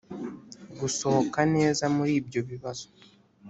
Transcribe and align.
gusohoka 0.79 1.39
neza 1.55 1.83
muribyo 1.95 2.39
bibazo. 2.49 2.85